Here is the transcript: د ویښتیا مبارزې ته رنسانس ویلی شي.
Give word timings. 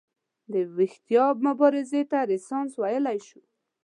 د 0.51 0.53
ویښتیا 0.77 1.25
مبارزې 1.45 2.01
ته 2.11 2.17
رنسانس 2.29 2.71
ویلی 2.81 3.19
شي. 3.27 3.41